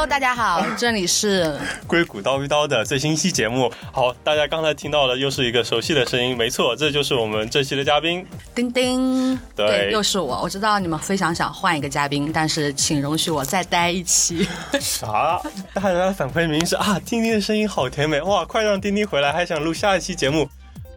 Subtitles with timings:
[0.00, 1.54] Hello，大家好，这里是
[1.86, 3.70] 硅谷叨逼叨的最新一期节目。
[3.92, 8.26] 好，大家刚才听到的又是一个熟悉的声音，没错，这就是我们这期的嘉宾。
[8.54, 10.40] 丁丁，对又是我。
[10.40, 14.48] 我知道你们非常想换一个嘉宾，但是请容许我再待一期。
[14.80, 15.38] 啥？
[15.74, 20.48] 大家的反馈明明是啊，丁丁的声音好甜美，哇，快让丁丁回来，还想录下一期节目。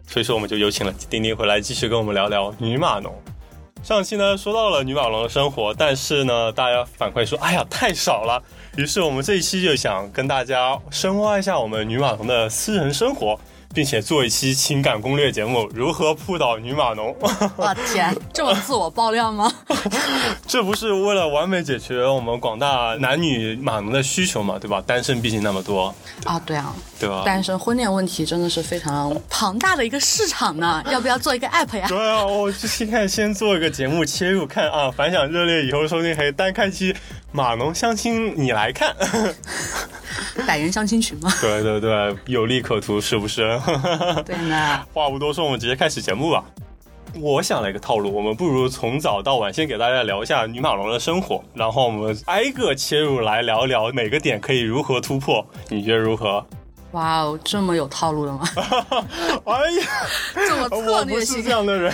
[0.06, 3.14] 所以说，我们就有请了丁丁回来，继续跟我们聊聊女码农。
[3.82, 8.42] 上期呢说到了女码农的生活，但是呢，大家反馈说，哎呀，太少了。
[8.76, 13.38] 于是我们这一期就想跟大家深挖一下我们女码农的私人生活。
[13.74, 17.12] 并且做一期情感攻略节目，如何扑倒女码农？
[17.58, 19.52] 我天，这么自我爆料吗？
[20.46, 24.56] 这不是为了完美解决我们广大男女码农的需求嘛？
[24.60, 24.80] 对吧？
[24.86, 25.92] 单身毕竟那么多
[26.24, 27.24] 啊，对啊，对吧？
[27.26, 31.88] 单身婚恋问题真的是非常庞大的一个市场呢， 要不要做一个 app 呀？
[31.88, 36.94] 对啊，我就先看先做一个节目切入看啊，反响热烈以后收听可以单开期
[37.34, 38.94] 码农相亲，你来看。
[40.46, 41.28] 百人相亲群吗？
[41.42, 43.60] 对对对，有利可图，是不是？
[44.24, 44.80] 对呢。
[44.92, 46.44] 话不多说，我们直接开始节目吧。
[47.16, 56.46] 我想了一个套路，我们不如从早到晚先给大家聊一下女马龙的生活，然后我们挨个切入来聊聊每个点可以如何突破，你觉得如何？
[56.94, 58.48] 哇哦，这么有套路的吗？
[59.46, 59.86] 哎呀，
[60.32, 61.92] 这么策略性这样的人，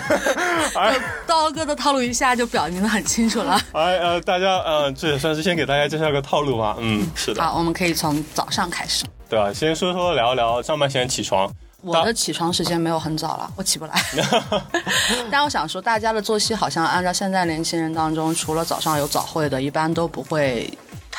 [1.26, 3.58] 刀哥的套路一下就表明的很清楚了。
[3.72, 6.76] 哎呃，大家呃，这也算是先给大家介绍个套路吧。
[6.78, 7.42] 嗯，是的。
[7.42, 9.06] 好，我们可以从早上开始。
[9.28, 11.50] 对啊，先说说聊一聊上班前起床。
[11.82, 13.94] 我的起床时间没有很早了，我起不来。
[15.30, 20.70] 但我想说，大家的作息好像按照现在年轻人当中，除了早上有早会的，一般都不会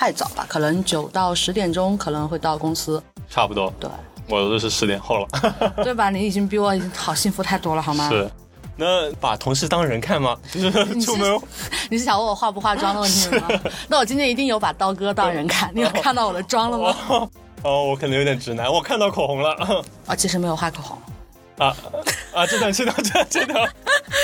[0.02, 0.44] 太早吧？
[0.50, 3.00] 可能九到十点钟可能会到公司。
[3.30, 3.88] 差不多，对，
[4.28, 6.10] 我都是十点后了， 对吧？
[6.10, 8.10] 你已经比我好幸福太多了，好吗？
[8.10, 8.28] 是，
[8.76, 10.36] 那把同事当人看吗？
[11.06, 11.40] 出门，
[11.92, 13.48] 你是想问我化不化妆的问题吗？
[13.88, 16.96] 那我今天一定有把刀哥当人看，你有看到我的妆了吗？
[17.62, 19.54] 哦，我可能有点直男，我看到口红了。
[20.08, 20.98] 啊，其实没有画口红。
[21.62, 21.76] 啊
[22.34, 22.48] 啊！
[22.48, 23.70] 这段这段这这段，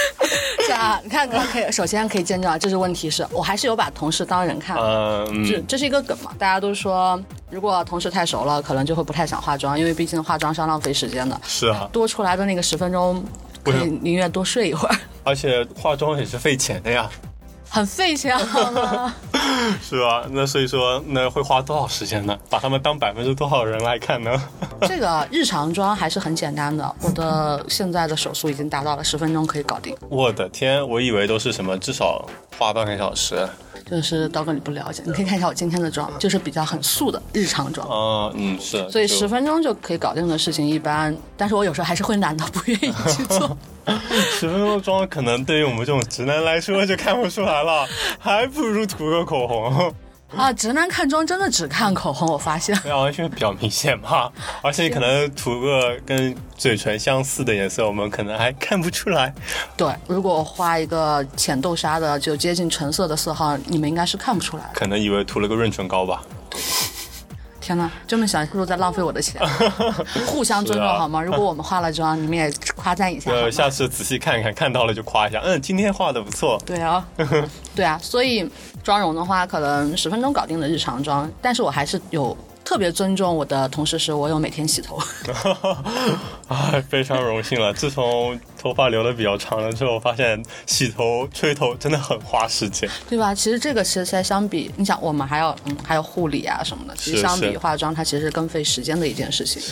[0.66, 4.76] 是啊，你看，可以首先可以见证啊，这是问题是我还是有把同事当人看。
[4.78, 6.32] 嗯，这这是一个梗嘛？
[6.40, 7.22] 大家都说，
[7.52, 11.40] 如果同事太熟了，可能就会不太想化妆，因为毕竟化妆是要浪费时间的。
[11.46, 13.24] 是啊，多出来的那个十分钟，
[13.64, 14.96] 可以宁愿多睡一会儿。
[15.24, 17.08] 而且化妆也是费钱的呀。
[17.70, 19.14] 很费钱，好吗？
[19.82, 20.26] 是吧？
[20.32, 22.38] 那所以说，那会花多少时间呢？
[22.50, 24.42] 把他们当百分之多少人来看呢？
[24.88, 29.96] 这个日常妆还是很简单的，我的现在的手速已经达到了十分钟可以搞定。
[30.10, 32.28] 我的天，我以为都是什么至少
[32.58, 33.48] 花半个小时。
[33.90, 37.88] 就是刀哥你不了解，你可以看一下我今天的妆，就是比较很素的日常妆。
[37.90, 38.90] 嗯嗯是。
[38.92, 43.58] 所以十分钟就可以搞定的事情一般，但是我有时候还是会懒得不愿意去做。
[44.38, 47.88] 十分钟妆可能对于我们这种直男来说就看不出来了，
[48.20, 49.94] 还不如涂个口红。
[50.36, 52.78] 啊，直男看妆真的只看口红，我发现。
[52.84, 54.30] 对啊，完全比较明显嘛，
[54.62, 59.34] 而且你可能涂个跟嘴唇相似的颜色，我们可能还看不出来。
[59.78, 64.70] 对，如果画一个浅豆沙的，就接近橙色的色号，你们应该是看不出来。
[64.74, 66.22] 可能以为涂了个润唇膏吧。
[67.68, 69.42] 天哪，这么想是不是在浪费我的钱？
[70.26, 71.22] 互相尊重好吗？
[71.22, 73.30] 如果我们化了妆，你们也夸赞一下。
[73.30, 75.42] 呃，下次仔细看看，看到了就夸一下。
[75.44, 76.58] 嗯，今天画的不错。
[76.66, 77.06] 对啊，
[77.76, 78.50] 对啊，所以
[78.82, 82.38] 妆容的话，可能十分钟搞定的日常妆，但是我还是有。
[82.68, 85.00] 特别尊重我的同事，是我有每天洗头。
[86.50, 87.74] 哎， 非常荣幸了。
[87.74, 93.34] 自从头发留的比较长了之后，发现洗头、吹头真的很花时间，对吧？
[93.34, 99.64] 其实这个其实相比，你想，我们还要嗯，还有护理啊什么的，其实相比化妆，它其实更费时间的一件事情。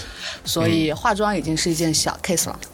[0.46, 2.58] 所以化妆已经是一件小 case 了。
[2.62, 2.70] 嗯，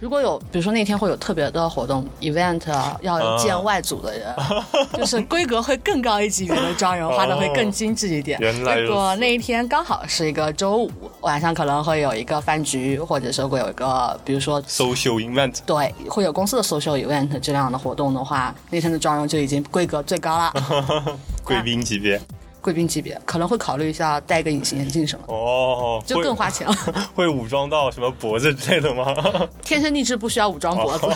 [0.00, 2.62] 如果有，比如说那天会有特别的活动，event
[3.00, 4.34] 要见外组的人，
[4.94, 8.38] 就是规格会更高一级别的妆容，画的会更精致一点。
[8.84, 10.90] 如果那一天刚好是一个周五
[11.20, 20.52] 晚上，可能会有一个饭局，或者是会有一个，比如说 social event，对，会有公司的 social event 这样的活动的话，那天的妆容就已经规格最高了，
[21.44, 22.20] 贵宾级别。
[22.64, 26.74] 贵宾级别可能会考虑一下戴个隐形眼镜什么哦，就更花钱了。
[27.14, 29.14] 会武装到什么脖子之类的吗？
[29.62, 31.06] 天生丽质不需要武装脖子。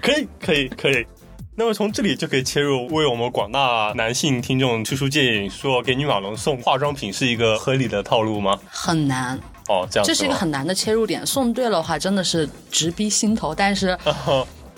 [0.00, 1.06] 可以可以可以。
[1.54, 8.58] 那么从这里就可以切入，为我们广大男性听众出出建议，说给女马龙送化妆品是一个合理的套路吗？
[8.70, 9.38] 很难
[9.68, 11.26] 哦，这样这是一个很难的切入点。
[11.26, 13.54] 送对了的话，真的是直逼心头。
[13.54, 13.98] 但是。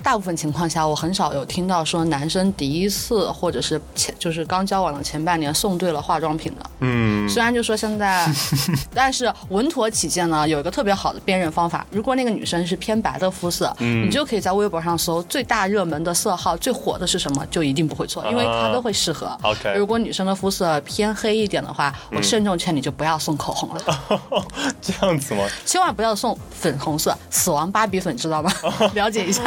[0.02, 6.70] 大部分情况下，我很少有听到说男生第一次或者是前就是刚交往的前半年送对了化妆品的。
[6.80, 8.28] 嗯，虽然就说现在，
[8.92, 11.86] 但是稳妥起见呢，有一个特别好的辨认方法。
[11.90, 19.36] 如果那个女生是偏白的肤色，嗯你就可以在微博上搜最大热门的色号，最火的是什么，就一定不会错，因为它都会适合。
[19.42, 23.82] OK，如果女生的肤色偏黑一点的话，我慎重劝你就不要送口红了。
[24.82, 25.44] 这样子吗？
[25.64, 28.52] 千万不要送粉红色，死亡芭比粉，知道吗？
[28.94, 29.42] 了解一下。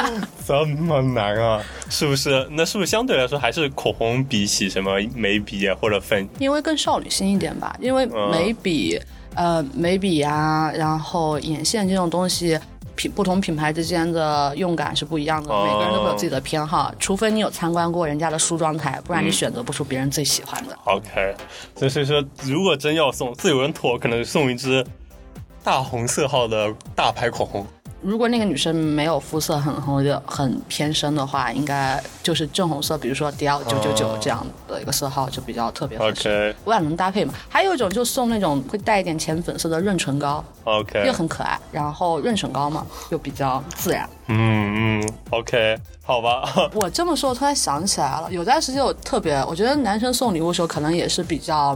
[0.46, 1.60] 这么难啊？
[1.90, 2.48] 是不是？
[2.52, 6.28] 那是不是相对来说还是口红比起什么眉笔或者粉？
[6.38, 7.76] 因为更少女心一点吧。
[7.80, 9.00] 因为眉笔，
[9.34, 12.60] 呃，眉笔啊，然后眼线这种东西，
[12.96, 15.50] 品不同品牌之间的用感是不一样的。
[15.50, 20.78] 每个人都会有自己的偏好，除非你有参观过人家的梳妆台，不然你选择不出别人最喜欢的。
[20.84, 21.36] OK，
[21.76, 24.86] 所以说，如果真要送，自有人妥，可能送一支
[25.64, 27.66] 大红色号的大牌口红。
[28.06, 37.34] 如果那个女生没有肤色很红的很偏深的话，应该就是正红色，比如说迪奥九九九这样的一个色号就比较特别合适，万能搭配嘛。
[37.50, 44.08] 还有一种就送那种会带一点浅粉色的润唇膏，OK，又很可爱，然后润唇膏嘛又比较自然。
[44.28, 46.48] 嗯嗯，OK，好吧。
[46.76, 51.76] 我这么说，我突然想起来了，有段时间我特别，我觉得男生送礼物的时候可能也是比较。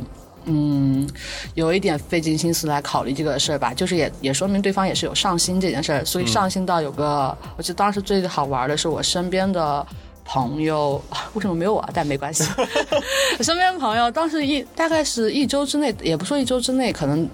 [0.51, 1.07] 嗯，
[1.53, 9.85] 有一点费尽心思来考虑这个事儿吧，就是也也说明对方也是有上心这件事儿，所以上心到有个，我记得当时最好玩的是我身边的
[10.25, 10.99] 朋友，
[11.33, 11.87] 为什么没有我？
[11.93, 12.43] 但没关系，
[13.37, 17.29] 我 身边朋友当时一大概是一周之内，也不说一周之内，可能。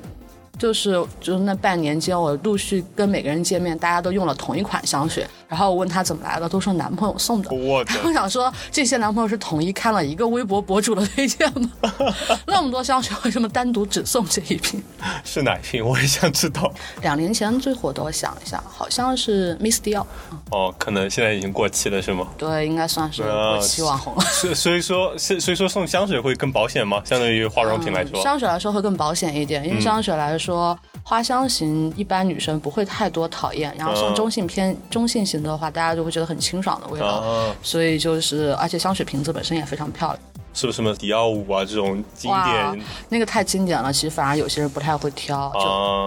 [0.57, 5.27] 就是就是那半年间，我陆续跟每个人见面，大家都用了同一款香水。
[5.47, 7.49] 然后我问他怎么来的，都说男朋友送的。
[7.51, 11.69] 我我想说，这些男朋友是统一看了一个微博博主的推荐吗？
[12.47, 14.81] 那么多香水，为什么单独只送这一瓶？
[15.23, 15.85] 是哪一瓶？
[15.85, 16.71] 我也想知道。
[17.01, 20.05] 两年前最火的，我想一下，好像是 Miss Dior。
[20.51, 22.27] 哦，可能现在已经过期了，是吗？
[22.37, 24.21] 对，应该算是过期网红了。
[24.21, 27.01] 所所以说，所所以说送香水会更保险吗？
[27.03, 30.45] 相对于化妆品来说，香水来说会更保险一点，因为香水来说。
[30.45, 30.77] 说
[31.07, 37.53] 花香型一般女生不会太多讨厌，然后像中性偏中性型的话，大家就会觉得很清爽的味道。
[37.61, 40.19] 所以就是，而且香水瓶子本身也非常漂亮。
[40.55, 42.81] 是不是什么迪奥五啊这种经典？
[43.09, 45.51] 那个太经典了，其实反而有些人不太会挑。
[45.53, 45.59] 就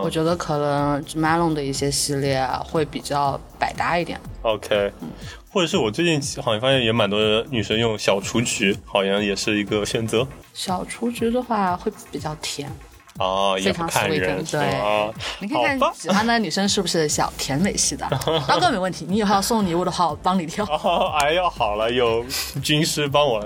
[0.02, 4.20] 我觉得可能 Malone 的一些系列会比较百搭一点。
[4.42, 4.90] OK，
[5.52, 10.26] 或者是我最近好像发现也蛮多女生用小雏菊，好像也是一个选择。
[10.52, 12.68] 小雏菊的话会比较甜。
[13.18, 18.08] 哦，非常 sweet，对，你看看喜欢的女生是不是小甜美系的？
[18.46, 20.64] 刀哥没问题，你以后要送礼物的话，我帮你挑。
[21.20, 22.24] 哎呀，好了，有
[22.62, 23.44] 军师帮我。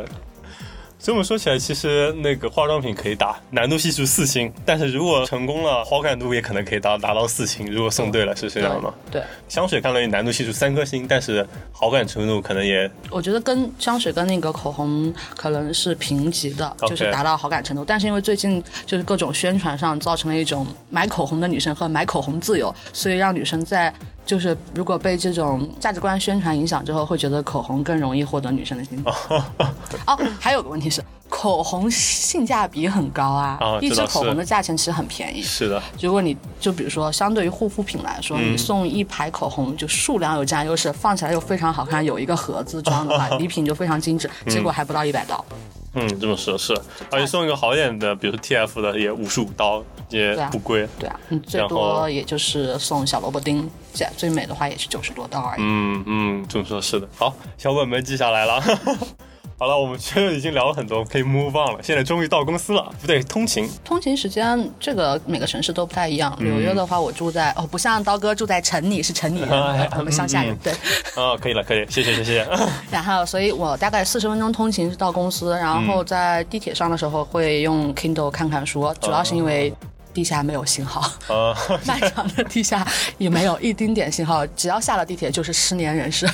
[1.02, 7.68] 这么说起来，其实那个化妆品可以打难度系数四星，但是如果成功了，好感度也可能可以达达到四星。
[7.72, 8.94] 如果送对了，是这样吗？
[9.10, 9.20] 对。
[9.48, 12.88] 香水看来难度系数三颗星，但是好感程度可能也……
[13.10, 17.84] 我觉得跟香水跟那个口红可能是平级的，就是达到好感程度。
[17.84, 23.92] 但是因为最近就是各种宣传上造成了一种买口红的女生和买口红自由，所以让女生在。
[24.24, 29.02] 就是如果被这种价值观宣传影响之后，会觉得口红更容易获得女生的心。
[30.06, 35.42] 哦，还有个问题是，口红性价比很高啊，一支口红的价钱其实很便宜。
[35.42, 45.44] 是的，如果你就比如说，相对于护肤品来说，你送一排口红，就数量有占优势，放起来又非常好看，有一个盒子装的话， 礼品就非常精致，结果还不到一百刀。
[45.50, 45.56] 嗯，
[46.18, 46.74] 这么说，是，
[47.10, 50.88] 而且送一个好点的，比如说 T F 的，也五十五刀，也不贵。
[50.98, 53.70] 对啊，嗯，最多也就是送小萝卜丁，
[54.16, 55.60] 最美的话也是九十多刀而已。
[55.60, 57.08] 嗯嗯，这么说，是的。
[57.16, 58.62] 好，小本本记下来了。
[59.62, 61.78] 好了，我们其实已经聊了很多， 可以 move on 了。
[61.80, 63.70] 现在终于到公司了，不对，通勤。
[63.84, 66.36] 通勤时间这个每个城市都不太一样。
[66.40, 69.48] 纽约的话，我住在哦，不像刀哥住在城里，是城里人，
[69.96, 70.58] 我们乡下人。
[70.64, 70.72] 对。
[71.14, 72.44] 哦，可以了，可以，谢谢，谢谢。
[72.90, 79.72] 然后，所以我大概四十分钟通勤到公司，然后在地铁上的时候会用 Kindle 看看书，主要是因为
[80.12, 81.02] 地下没有信号。
[81.32, 81.54] 啊。
[81.86, 82.84] 漫长的地下
[83.16, 86.28] 也没有一丁点信号，只要下了地铁就是失联人士。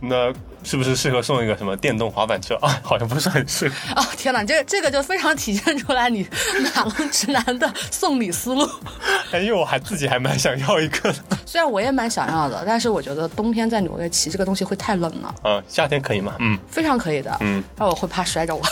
[0.00, 0.34] 那。
[0.64, 2.78] 是不是适合送一个什么电动滑板车啊？
[2.82, 3.74] 好像不是很适合。
[3.96, 6.26] 哦天哪，这这个就非常体现出来你
[6.74, 8.68] 马龙直男的送礼思路。
[9.32, 11.18] 哎，因为我还自己还蛮想要一个的。
[11.46, 15.34] 虽然我也蛮想要的，但是我觉得冬天在纽约骑这个东西会太冷了。
[15.44, 16.34] 嗯，夏天可以吗？
[16.40, 17.36] 嗯，非常可以的。
[17.40, 18.62] 嗯，但我会怕摔着我。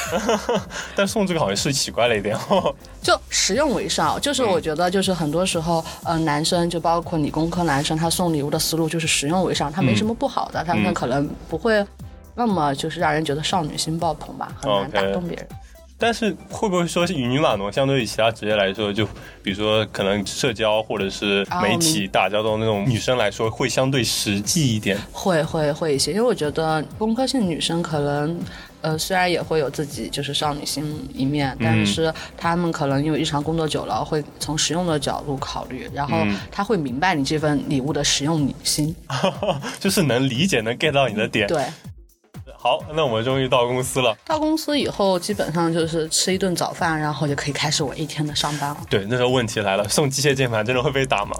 [0.97, 2.75] 但送这个好像是奇怪了一点哦。
[3.03, 11.86] 就实用为上，就是我觉得就是很多时候，呃，男生就包括理工科男生，他送礼物的思路就是实用为上，他没什么不好的，他们可能不会。
[12.37, 15.49] 那么就是让人觉得少女心爆棚吧，很难打动别人。
[15.99, 19.07] 但是会不会说是女码农相对于其他职业来说，就
[19.43, 24.99] 比如说可能社交或者是媒体打交道那种女生来说，会相对实际一点？
[25.11, 28.39] 会会会一些，因为我觉得工科性女生可能。
[28.83, 36.19] 呃，虽然也会有自己就是少女心一面，但是她们可能因为日常工作久了，会从实用的角度考虑，然后
[36.53, 38.95] 她会明白你这份礼物的实用心，
[39.81, 41.49] 就是能理解能 get 到你的点。
[41.49, 41.65] 对。
[42.59, 44.17] 好，那我们终于到公司了。
[44.25, 48.79] 到公司以后，基本上就是吃一顿早饭，然后就可以开始我一天的上班了。
[48.91, 51.37] 对，那时候问题来了，送机械键盘真的会被打吗？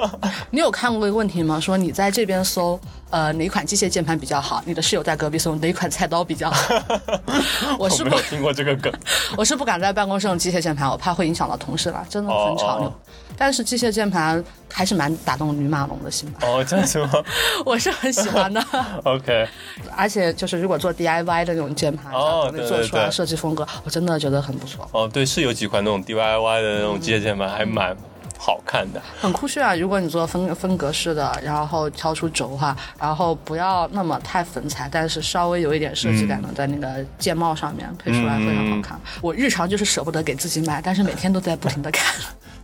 [0.50, 1.60] 你有看过一个问题吗？
[1.60, 4.62] 说你在这边搜，呃，哪款机械键盘比较好？
[4.64, 6.74] 你的室友在隔壁搜哪款菜刀比较好？
[7.78, 8.92] 我是没有听过这个梗。
[9.36, 12.92] 我是不敢在办公室用机械键盘，我怕会影响到同事了，真的很吵。
[13.40, 16.40] 但是机械键盘还是蛮打动女马龙的心吧？
[16.42, 17.10] 哦，这样子吗？
[17.64, 18.62] 我是很喜欢的。
[19.04, 19.48] OK，
[19.96, 24.86] 而且就是如果做 DIY 的那种键盘，哦，做出来设计风格，我真的觉得很不错。
[24.92, 27.96] 哦，对，是有几款那种 DIY 的那种机械键盘，还蛮
[28.38, 29.74] 好看的，很酷炫啊！
[29.74, 39.00] 如果你做分分格式的，然后挑出轴哈，然后不要那么太粉彩，但是稍微有一点设计感的，在那个键帽上面配出来非常好看。
[39.22, 42.14] 我日常就是舍不得给自己买，但是每天都在不停的看。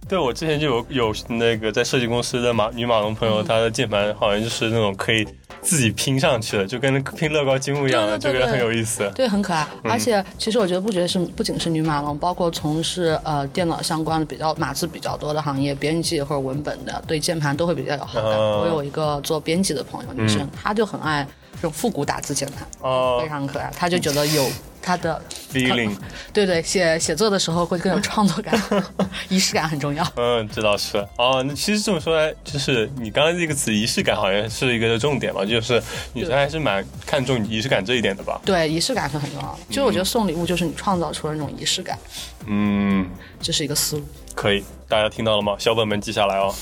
[0.09, 5.27] 对，我之前就有有那个在设计公司的马女马龙朋友，她的键盘好像就是那种可以
[5.61, 9.11] 自己拼上去的，就跟拼乐高积木一样的，就觉得很有意思。
[9.17, 9.67] 对，很可爱。
[9.83, 18.39] 而且其实我觉得不觉得是不仅是女马龙，包括从事呃电脑相关的比较码字比较多的行业，编辑或者文本的，对键盘都会比较有好感。
[18.39, 23.71] 我有一个做编辑的朋友，女生，她就很爱这种复古打字键盘，哦，非常可爱。
[23.77, 24.49] 他就觉得有。
[24.83, 25.21] 他的
[25.53, 25.93] feeling，
[26.33, 28.55] 对对，写写作的时候会更有创作感，
[29.29, 30.07] 仪式感很重要。
[30.15, 30.97] 嗯，这倒是。
[31.19, 35.83] 哦，那其实这么说来，就是你刚刚这个词仪式感好像是一个重点吧，就是
[36.13, 38.41] 女生还是蛮看重仪式感这一点的吧？
[38.45, 39.59] 对，仪式感是很重要的。
[39.69, 41.99] 就我觉得送礼物就是你创造出了那种仪式感。
[42.47, 43.11] 嗯，
[43.41, 44.05] 这是一个思路。
[44.37, 45.57] 可以，大家听到了吗？
[45.59, 46.55] 小本本记下来哦。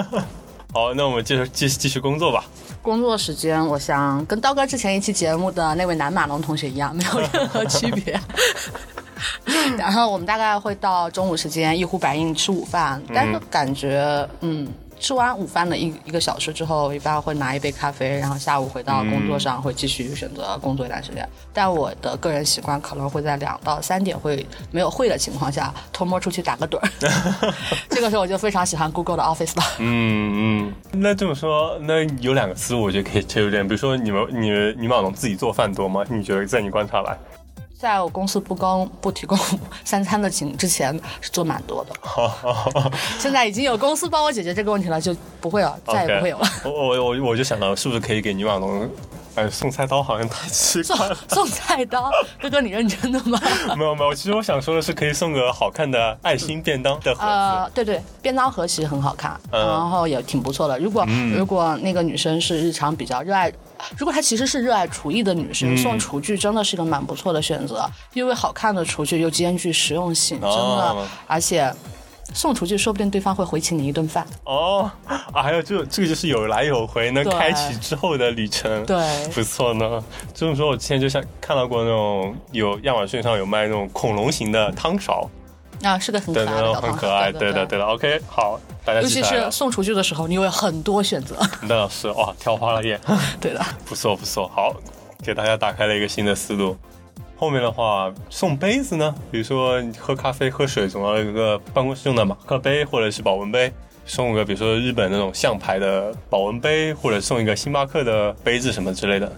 [0.72, 2.46] 好，那我们接着继继续工作吧。
[2.82, 8.18] 工作时间，我想跟刀哥之前一期节目的那位南马龙同学一样，没有任何区别。
[9.76, 14.66] 然后我们大概会到中午时间一呼百应吃午饭，但是感觉嗯。
[15.00, 21.28] 吃完午饭的一一个小时之后，一般会拿一杯咖啡，然后下午回到工作上会继续选择工作一段时间。
[21.52, 26.88] 但我的个人习惯可能会在两到三点会没有会的情况下偷摸出去打个盹儿。
[27.90, 29.62] 这个时候我就非常喜欢 Google 的 Office 了。
[29.78, 36.04] 嗯嗯，那这么说，那有两个思路我觉得可以切入点，比如说你们你们你马龙自己做饭多吗？
[36.08, 37.16] 你觉得在你观察来？
[37.78, 39.38] 在我公司不供不提供
[39.84, 41.94] 三餐的情之前是做蛮多的，
[43.20, 46.48] 现在已经有公司帮我解决这个问题了，就不会了，再也不会有了。
[46.64, 48.90] 我我我我就想到，是不是可以给女网龙，
[49.36, 51.16] 哎，送菜刀好像太奇怪了。
[51.28, 52.10] 送菜刀，
[52.42, 53.40] 哥哥你认真的吗？
[53.78, 57.26] 没有没有，其实我想说的是，可以送个好看的爱心便当的盒子。
[57.26, 60.76] 呃，对对，便当盒其实很好看，然后也挺不错的。
[60.80, 63.52] 如果如果那个女生是日常比较热爱。
[63.96, 71.72] 如果她其实是热爱厨艺的女生，送厨具真的是一个蛮不错的选择，因为好看的厨具又兼具实用性，真的，而且
[72.34, 74.26] 送厨具说不定对方会回请你一顿饭。
[74.44, 80.02] 哦，啊，还有这这个就是有来有回，能开启之后的旅程，对，不错呢。
[80.34, 85.28] 这么说，我之前就像看到过那种有亚马逊上有卖那种恐龙型的汤勺。
[85.82, 87.84] 啊，是个很可爱的很可爱，对的，对的。
[87.84, 91.36] OK，好，大家尤其是送厨具的时候，你有很多选择。
[91.68, 93.00] 那是哇，挑花了眼。
[93.40, 94.74] 对的，不错不错，好，
[95.22, 96.76] 给大家打开了一个新的思路。
[97.36, 103.72] 后面的话，送杯子呢，比如说喝咖啡、喝水，总要有一个办公室用的马克杯或者是保温杯，
[104.04, 109.32] 送个比如说日本那种象牌的保温杯，或者送一个星巴克的杯子什么之类的。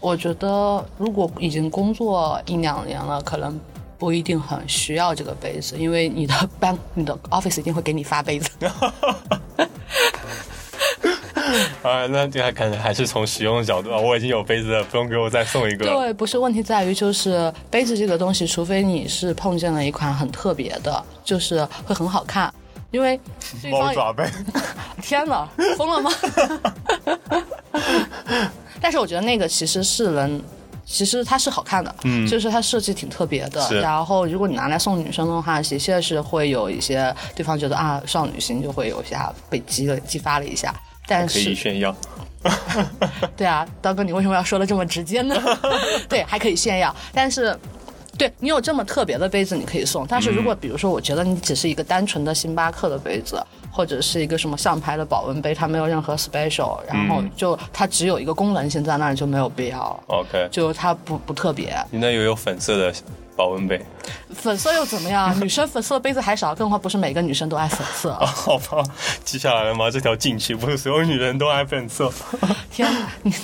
[0.00, 3.60] 我觉得，如果已经工作一两年了，可能。
[3.98, 8.50] 不一定很需要这个杯子，因为你的 班、你的 office 一定会给你发杯子。
[11.82, 15.86] 啊， 那这还感觉还是从实用的角度啊，我已经有杯子了，不用给我再送一个。
[15.86, 22.52] 对，不是问题在于就是杯子这个东西，除非你是碰见了一款很特别的，就是会很好看，
[22.90, 23.20] 因为
[23.70, 24.24] 猫爪杯。
[25.02, 25.46] 天哪，
[25.76, 26.10] 疯了吗？
[28.80, 30.42] 但是我觉得那个其实是能。
[30.84, 33.80] 其实它是好看的，嗯，就是它设计挺特别的。
[33.80, 40.74] 然后如果你拿来送女生的话，的确是会有一些对方觉得啊，少女心就会有下被激了激发了一下。
[41.06, 41.94] 但是可以炫耀。
[43.36, 45.34] 对啊，刀哥，你为什么要说的这么直接呢？
[46.08, 46.94] 对，还可以炫耀。
[47.12, 47.56] 但是，
[48.16, 50.06] 对你有这么特别的杯子，你可以送。
[50.06, 53.42] 但是如果比如说，我觉得你只是一个单纯的星巴克的杯子。
[53.76, 60.00] 或者是一个什么上牌的保温杯，它没有任何 special，然后就它只有一个功能性在那儿就没有必要。
[60.06, 61.76] OK，就它不不特别。
[61.90, 62.94] 你那有有粉色的
[63.34, 63.84] 保温杯。
[64.32, 65.34] 粉色又怎么样？
[65.42, 68.12] 女生粉色的杯子还少，更何况不是每个女生都爱粉色。
[68.24, 68.80] 好吧，
[69.24, 69.90] 记下来了吗？
[69.90, 72.08] 这条禁区不是所有女人都爱粉色。
[72.70, 72.88] 天，
[73.22, 73.34] 你，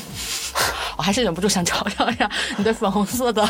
[1.00, 3.42] 我还是忍不住想瞧瞧呀，你对粉红色的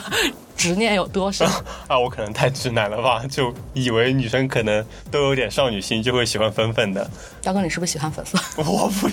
[0.57, 1.45] 执念有多深？
[1.88, 7.11] 啊，我可能太直男了吧，就以为女生可能都有点少女心，就会喜欢粉粉的。
[7.42, 8.38] 大哥，你是不是喜欢粉色？
[8.62, 9.11] 我不，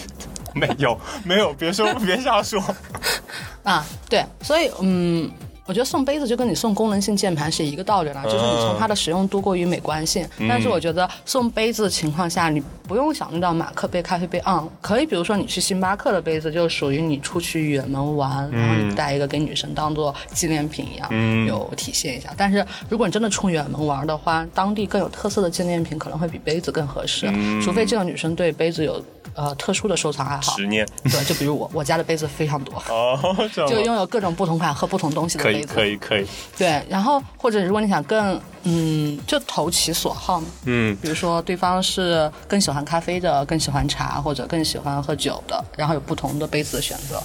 [0.53, 2.63] 没有，没有，别说，别瞎说。
[3.65, 5.31] 啊，对，所以，嗯。
[5.67, 10.25] 我觉得送杯子就跟你送功能性键盘是一个道理了，就是你从它的使用度过于美观性。
[10.47, 22.33] 但是我觉得送杯子的情况下，你不用想虑到马克杯、咖啡杯，嗯，可以，比如说你去星巴克的杯子，就属于你出去远门玩，然后你带一个给女生当做纪念品一样，有体现一下。
[22.37, 27.29] 但是如果你真的出远门玩的话，当地更有特色的纪念品可能会比杯子更合适，
[27.61, 29.03] 除非这个女生对杯子有。
[29.33, 33.19] 呃，特殊的收藏爱好，执念，对，就比如我，我家的杯子非常多，哦，
[33.67, 47.21] 就拥有各种不同款喝不同东西的杯子，可以，可以，可以，对，然后或者如果你想更，嗯，就投其所好嘛，嗯，比如说对方是更喜欢咖啡的，更喜欢茶，或者更喜欢喝酒的，然后有不同的杯子的选择，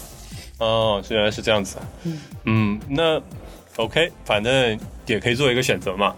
[0.59, 3.21] 哦，原来是这样子，嗯，嗯，那
[3.77, 6.15] OK，反正也可以做一个选择嘛。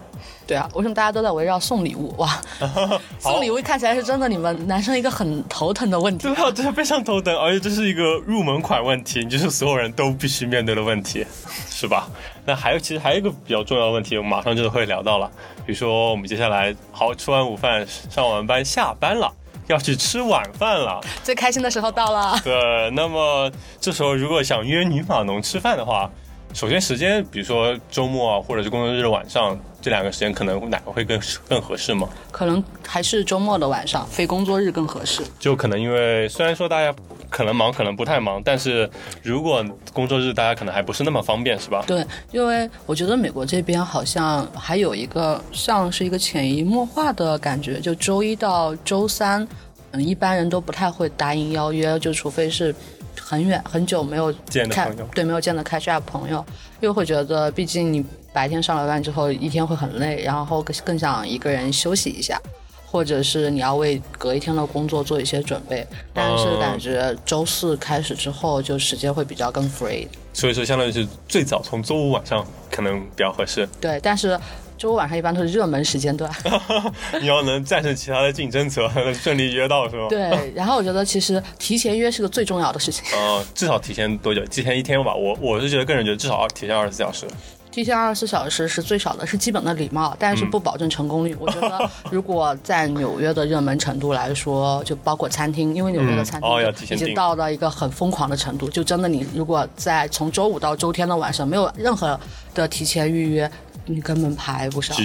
[0.47, 2.15] 对啊，为什么大家都在围绕送礼物？
[2.19, 2.39] 哇，
[3.19, 6.29] 送礼物看起来是真的，你们男生一个很头疼的问题。
[6.29, 11.25] 对啊，这是非常头疼，而且这是一个入门款问题，就是所有人都必须面对的问题，
[11.71, 12.09] 是吧？
[12.45, 15.31] 那还有，其实还有一个比较重要的问题，我们马上就会聊到了。
[15.65, 19.33] 比如说，我们接下来好吃完午饭，上完班下班了，
[19.67, 22.39] 要去吃晚饭了， 最开心的时候到了。
[22.45, 23.51] 对，那么
[23.81, 26.11] 这时候如果想约女码农吃饭的话，
[26.55, 29.59] 首先时间，比如说周末啊，或者是工作日晚上。
[29.83, 32.09] 这两个时间可能哪个会更更合适吗？
[32.31, 35.21] 可能还是周末的晚上，非工作日更合适。
[35.39, 36.95] 就可能因为虽然说大家
[37.29, 38.89] 可能忙，可能不太忙，但是
[39.23, 41.85] 如果工作日大家可能还不是那么方便，是吧？
[41.87, 49.47] 对，因为我觉得美国这边好像还有一个像是一个潜移默化的感觉，就周一到周三，
[49.91, 52.75] 嗯，一般人都不太会答应邀约，就除非是。
[53.21, 56.45] 很远很久没有见的朋友，对，没有见的 catch up 朋友，
[56.81, 62.41] 又会觉得，毕竟你白天上了班之后，一天会很累，然后更更想一个人休息一下，
[62.87, 65.87] 或者是你要为隔一天的工作做一些准备。
[66.13, 70.07] 但是感觉周四开始之后，就时间会比较更 free。
[70.33, 73.69] 所以说，相当于是最早从周五晚上可能比较合适。
[73.81, 74.39] 对，但是。
[74.85, 76.31] 周五晚上一般都是热门时间段，
[77.19, 80.09] 你要能战胜其他的竞争者，能顺利约到是吗？
[80.11, 83.03] 对，然后我觉得其实提前约是个最重要的事情。
[83.17, 84.45] 嗯，至少提前多久？
[84.45, 85.15] 提前一天吧。
[85.15, 87.27] 我我是觉得个人觉得至少要提前二十四小时。
[87.71, 91.35] 提前二十四小时是最少的，是基本的礼貌，但是不保证成功率。
[91.41, 96.51] 我觉得如果在纽约的热门程度来说，就包括餐厅，因为纽约的餐厅
[96.91, 102.21] 已经到了一个很疯狂的程度，就真的你如果在从周五到周天的晚上没有任何
[102.55, 103.51] 的提前预约。
[103.87, 104.97] 你根本排不上，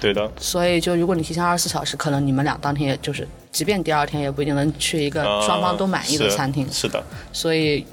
[0.00, 0.30] 对的。
[0.38, 6.66] 所以，就如果你提前二十四小时，可能你们俩当天也就是，即便第二天也不一定能去一个双方都满意的餐厅。
[6.72, 7.02] 是的。
[7.32, 7.84] 所以。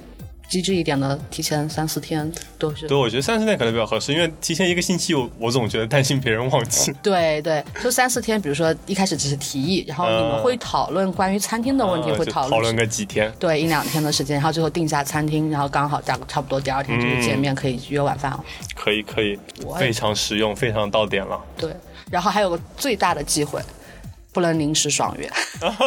[0.52, 2.86] 机智一点的，提前三四天都是。
[2.86, 6.92] 对，我觉得三四天可能比较合适，因为提前一个星期，我我总觉得担心别人忘记。
[7.02, 13.32] 对对，就三四天，比如说一开始只是提议，然后你们会讨论关于餐厅的问题，会讨论讨论个几天。
[13.40, 18.44] 对，一两天的时间，然后最后定下餐厅，然后刚好大差不多第二天就是见面，可以约晚饭了。
[18.76, 19.40] 可以可以，
[19.80, 21.40] 非常实用，非常到点了。
[21.56, 21.74] 对，
[22.10, 23.62] 然后还有个最大的机会。
[24.34, 25.30] 不能临时爽约，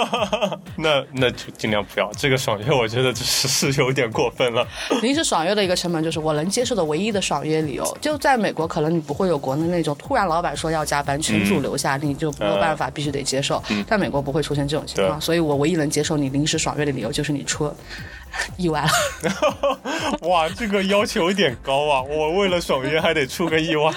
[0.76, 2.10] 那那就尽量不要。
[2.12, 4.66] 这个爽约，我觉得是是有点过分了。
[5.02, 7.98] 临时爽约的一个成本就是我能接受的唯一的爽约理由。
[8.00, 13.62] 就在美国，可能你不会有国内那种突然老板说要加班，群主留下你就没有办法，必须得接受。
[13.88, 17.74] 但美国不会出现这种情况，所以我唯一能接受你临时爽约的理由就是你出。
[18.56, 18.88] 意外了，
[20.28, 22.02] 哇，这个要求有点高啊！
[22.02, 23.92] 我为了爽约还得出个意外，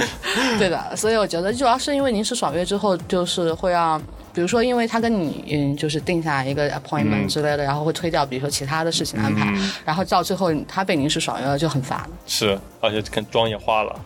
[0.58, 4.00] 对的，所以我觉得主要是因为临时爽约之后，就是会让。
[4.30, 9.52] 比如说，因为他跟你嗯，就是定下一个 appointment 之类的，然后会推掉，比如说其他的事情安排，
[9.84, 12.08] 然后到最后他被临时爽约了就很烦。
[12.24, 14.00] 是，而且跟妆也化了，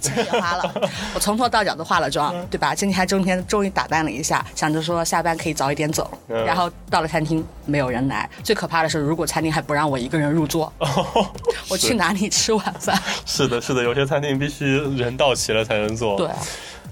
[0.00, 2.74] 妆也花了，我从头到脚都化了妆，对吧？
[2.74, 10.72] 今天还中天终于打扮了一下，想着说下班可以早一点走，然后到了餐厅没有人来，最可怕的是如果餐厅还不让我一个人入座，
[11.68, 13.00] 我去哪里吃晚饭？
[13.26, 16.16] 是的，是的，有些餐厅必须人到齐了才能坐。
[16.16, 16.28] 对。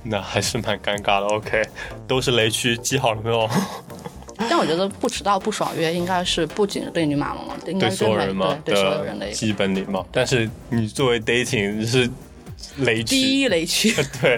[0.05, 1.27] 那还是蛮尴尬的。
[1.27, 1.63] OK，
[2.09, 3.49] 都是雷区，记好了没有？
[4.51, 10.05] 但我觉得不迟到不爽约应该是不仅对女马龙了，对所有人嘛，对所有人的基本礼貌。
[10.11, 12.11] 但是你作为 dating 是
[12.79, 13.95] 雷区，第一雷区。
[14.21, 14.37] 对。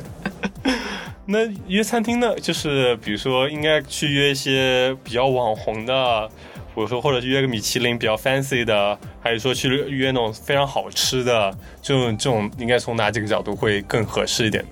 [1.26, 2.34] 那约餐厅呢？
[2.38, 6.28] 就是比如说，应该去约一些比较网红的，
[6.74, 14.70] 或者说或者约个米其林比较 fancy 的，还是说去约那种非常好吃的，这种这种应该从哪几个角度会更合适一点呢？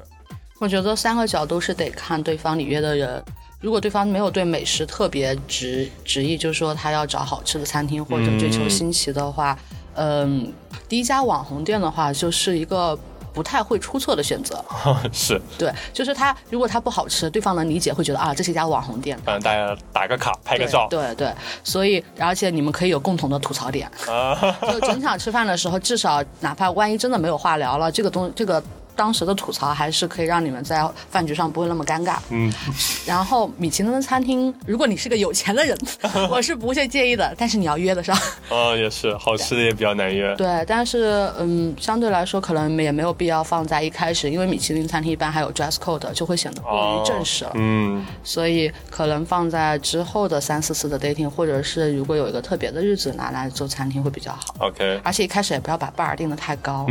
[0.59, 3.23] 我觉得三个角度是得看对方你约的人。
[3.63, 9.57] 如果对方没有对美食特别执执意，就是说他要找好吃的餐厅或者追求新奇的话，
[9.95, 10.53] 嗯，
[10.89, 12.99] 第一家网红店的话就是一个
[13.33, 14.63] 不太会出错的选择。
[15.13, 20.87] 是，对，就是他如果他不好吃，对方能理解，会觉得啊，这是一家网红店，嗯大家打个卡拍个照。
[20.91, 21.33] 对对，
[21.65, 23.91] 所以而且你们可以有共同的吐槽点，
[24.71, 28.63] 就整场吃饭的时候，至少哪怕万一真的没有话聊了，这个东这个。
[28.95, 32.17] 当时的吐槽还是可以让你们在饭局上不会那么尴尬。
[32.31, 32.53] 嗯，
[33.07, 35.77] 然后米其林的餐厅，如果你是个有钱的人，
[36.31, 37.35] 我是不会介意的。
[37.39, 38.17] 但是你要约得上。
[38.49, 40.35] 啊， 也是，好吃的也比较难约。
[40.37, 47.53] 对，但是嗯，相对来说可能也没有必要放在一开始，因为米其林餐厅一般还有 dress code，就会显得过于正式了。
[47.55, 54.55] 嗯，所以可能放在之后的三四次的 dating，或者是如果有一个特别的日子拿来做餐厅会比较好。
[54.59, 55.01] OK。
[55.03, 56.87] 而且一开始也不要把 bar 定的太高，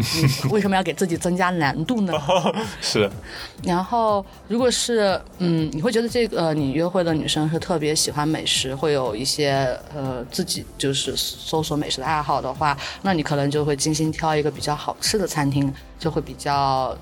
[0.49, 1.90] 为什么要给自己增加难度？
[1.91, 2.13] 度呢？
[2.79, 3.09] 是，
[3.63, 16.97] 然后如果是嗯，你会觉得这个你约会的女生是特别喜欢美食，会有一些呃自己就是搜索美食的爱好的话，那你可能就会精心挑一个比较好吃的餐厅，就会比较。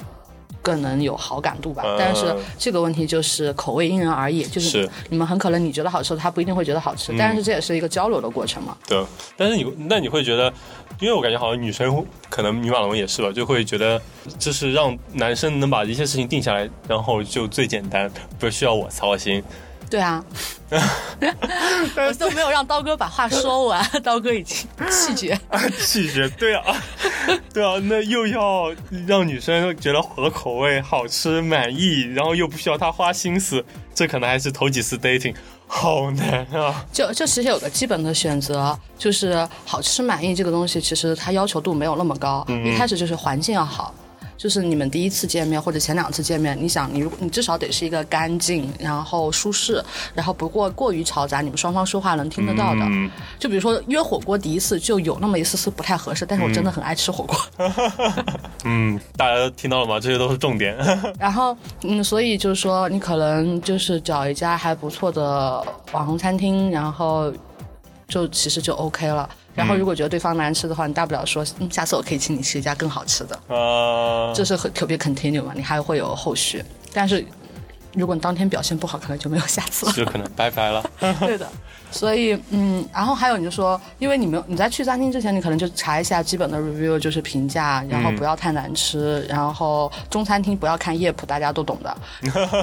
[0.61, 4.89] 更能有好感度吧，但是这个问题就是口味因人而异，就是。
[5.09, 8.77] 你们很可能你觉得好吃，他不一定会觉得好吃，但是这也是一个交流的过程嘛。
[8.87, 9.03] 对，
[9.35, 10.51] 但是你那你会觉得，
[10.99, 14.01] 因为我感觉好像女生可能女马龙也是吧，就会觉得
[14.37, 19.43] 就是让男生能把一些事情定下来，然后就最简单，不需要我操心。
[19.89, 20.23] 对啊，
[20.69, 25.39] 我都没有让刀哥把话说完， 刀哥已经气绝，
[25.79, 26.29] 气绝。
[26.29, 26.63] 对啊，
[27.51, 28.71] 对啊，那又要
[29.07, 35.33] 让女生觉得合口味、好吃、满意，然后又不需要她花心思，这可能还是头几次 dating，
[35.65, 36.85] 好难啊。
[36.93, 43.91] 就就其实有个基本的选择，就是好吃满意这个东西，其实它要求度没有那么高，一开始就是环境要好。
[44.39, 52.87] 就是你们第一次见面或者前两次见面，你想你如你至少得是一个干净，然后舒适，然后不过过于嘈杂，你们双方说话能听得到的。
[53.37, 57.37] 就比如说约火锅第一次就有那么一丝丝不太合适，但是我真的很爱吃火锅。
[58.63, 59.99] 嗯，大家都听到了吗？
[59.99, 60.73] 这些都是重点。
[61.19, 67.29] 然后嗯，所以就是说你可能就是找一家还不错的网红餐厅，然后
[68.07, 69.29] 就其实就 OK 了。
[69.59, 73.35] 然后，如果觉得对方难吃的话，你大不了说，嗯，下次我可以请你吃一家更好吃的。
[73.53, 76.63] 啊，这是很特别 continue 嘛，你还会有后续。
[76.93, 77.25] 但是，
[77.93, 79.91] 如果你当天表现不好，可能就没有下次了。
[79.91, 80.83] 就可能拜拜了。
[81.19, 81.47] 对的。
[81.91, 91.97] 所以，嗯，然后还有你就说，因为你没有你在去餐厅之前，你可能就查一下基本的 review，就是评价，然后不要太难吃，然后中餐厅不要看夜谱，大家都懂的。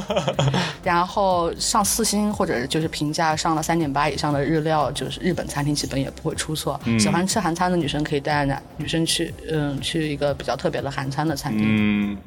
[0.83, 6.81] 然后上四星或者就是评价上了三点八以上的日料，就是日本餐厅基本也不会出错。
[6.99, 11.65] 喜欢吃韩餐的女生可以带男女生去，嗯，去一个比较特别的韩餐的餐厅。
[11.67, 12.19] 嗯，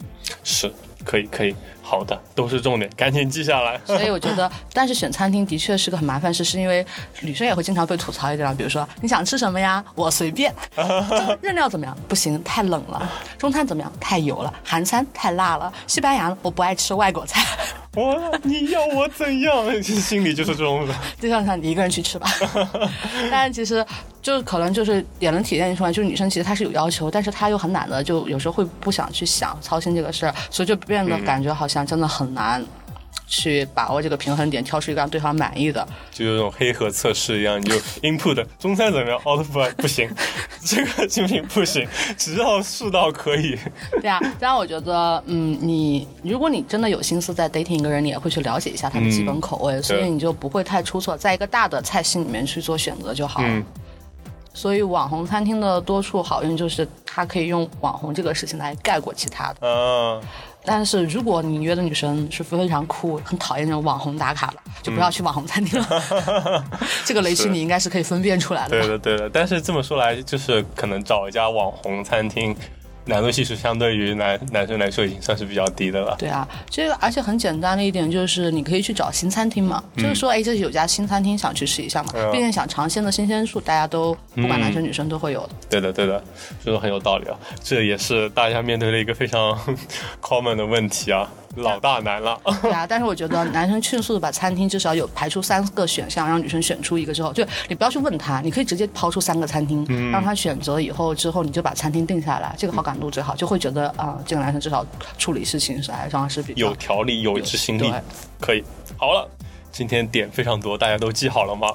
[0.43, 0.71] 是。
[1.09, 3.81] 可以可以，好的，都是重点，赶紧记下来。
[3.83, 6.85] 所以我觉得，但是选餐厅的确是个很麻烦事，是因为
[7.21, 10.53] 女生也会经常被吐槽一点，比如说你想吃什么呀，我随便。
[11.41, 11.97] 日料怎么样？
[12.07, 13.11] 不行，太冷了。
[13.39, 13.91] 中餐怎么样？
[13.99, 14.53] 太油了。
[14.63, 15.73] 韩餐太辣了。
[15.87, 17.43] 西班牙我不爱吃外国菜。
[17.95, 19.65] 我你要我怎样？
[19.81, 20.87] 其实心里就是这种。
[21.19, 22.29] 就像像你一个人去吃吧。
[23.31, 23.85] 但其实
[24.21, 32.63] 就可能就是也能体现出来，就是女生其实她是有要求，但是她又很懒的，就有时候会不想去想操心这个事儿，所以就变得感觉好像真的很难。
[33.29, 40.09] 去把握这个平衡点，挑出一个让对方满意的，就有种黑盒测试一样，你就 input 中餐怎么样，output 不行，
[40.65, 41.45] 这个精品？
[41.45, 41.87] 不行，
[42.17, 43.57] 只要试到可以。
[44.01, 53.63] 对啊，当然我觉得，嗯，你如果你真的有心思在 dating 一个人，你也会去了解一下他的基本口味，所以你就不会太出错，在一个大的菜系里面去做选择就好了。
[54.51, 59.59] 所以网红餐厅的多处好用就是它可以用网红这个事情来盖过其他的。
[59.61, 60.21] 嗯。
[60.65, 66.63] 但是如果你约的女生是非常酷、很讨厌那种网红打卡的，就不要去网红餐厅了。
[67.05, 68.79] 这个雷区你应该是可以分辨出来的。
[68.79, 69.29] 对的，对的。
[69.29, 72.55] 但是这么说来，就是可能找一家网红餐厅。
[73.09, 76.15] 难度系数相对于男男生来说已经算是比较低的了。
[76.17, 85.49] 对啊，这个而且很简单的一点就是，你可以去找新餐厅嘛，就是说，哎，这是有家新餐厅想去试一下嘛，毕竟想尝鲜的新鲜度，大家都不管男生女生都会有的。
[85.69, 86.23] 对的，对的，
[86.63, 87.35] 说的很有道理啊。
[87.63, 89.57] 这也是大家面对的一个非常
[90.21, 92.39] common 的问题啊，老大难了。
[92.61, 104.85] 对啊，但是我觉得男生迅速的把餐厅至少有排出三个选项，让女生选出一个之后，就你不要去问他，你可以直接抛出三个餐厅，让他选择以后之后，你就把餐厅定下来，这个好感度最好，就会觉得啊，这个男生至少
[105.17, 107.91] 处理事情是还算是比较有条理、有执行力，
[108.39, 108.63] 可以。
[108.97, 109.27] 好了，
[109.71, 111.67] 今天点非常多，大家都记好了吗？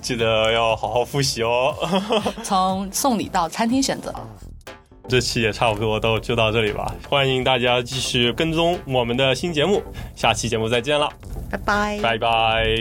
[0.00, 1.74] 记得要好好复习哦。
[2.44, 4.14] 从送礼到餐厅选择，
[5.08, 6.94] 这期也差不多都就到这里吧。
[7.08, 9.82] 欢迎大家继续跟踪我们的新节目，
[10.14, 11.12] 下期节目再见了，
[11.50, 12.76] 拜拜，拜拜。